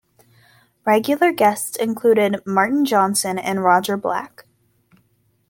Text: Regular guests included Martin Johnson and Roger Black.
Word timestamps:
Regular 0.83 1.31
guests 1.31 1.75
included 1.77 2.41
Martin 2.43 2.85
Johnson 2.85 3.37
and 3.37 3.63
Roger 3.63 3.97
Black. 3.97 4.47